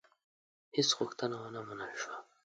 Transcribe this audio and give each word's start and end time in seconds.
هیڅ 0.75 0.89
غوښتنه 0.97 1.35
ونه 1.39 1.61
منل 1.67 1.91
شوه. 2.01 2.17